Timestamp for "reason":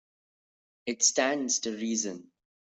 1.73-2.31